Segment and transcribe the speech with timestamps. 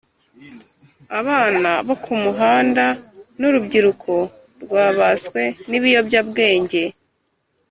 [1.19, 2.85] Abana bo ku muhanda
[3.39, 4.13] n urubyiruko
[4.63, 6.81] rwabaswe n ibiyobyabwenge